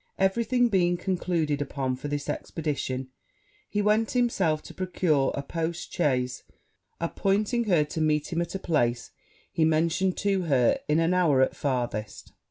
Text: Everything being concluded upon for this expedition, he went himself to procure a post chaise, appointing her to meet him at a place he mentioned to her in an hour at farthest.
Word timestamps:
Everything 0.17 0.67
being 0.67 0.97
concluded 0.97 1.61
upon 1.61 1.95
for 1.95 2.07
this 2.07 2.27
expedition, 2.27 3.09
he 3.69 3.83
went 3.83 4.09
himself 4.13 4.63
to 4.63 4.73
procure 4.73 5.31
a 5.35 5.43
post 5.43 5.93
chaise, 5.93 6.41
appointing 6.99 7.65
her 7.65 7.83
to 7.83 8.01
meet 8.01 8.33
him 8.33 8.41
at 8.41 8.55
a 8.55 8.57
place 8.57 9.11
he 9.51 9.63
mentioned 9.63 10.17
to 10.17 10.41
her 10.45 10.79
in 10.87 10.97
an 10.97 11.13
hour 11.13 11.39
at 11.43 11.55
farthest. 11.55 12.31